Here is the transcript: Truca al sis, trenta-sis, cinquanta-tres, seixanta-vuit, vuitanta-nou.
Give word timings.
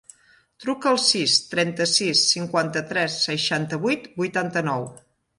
Truca 0.63 0.87
al 0.91 0.95
sis, 1.07 1.33
trenta-sis, 1.51 2.23
cinquanta-tres, 2.29 3.17
seixanta-vuit, 3.27 4.07
vuitanta-nou. 4.23 4.87